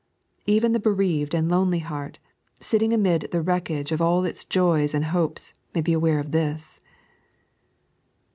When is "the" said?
0.71-0.79, 3.29-3.39